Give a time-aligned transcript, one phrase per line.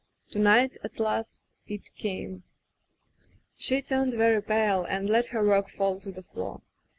[0.31, 2.41] To night, at last, it came.
[3.55, 6.63] She turned very pale and let her work fall to the floor.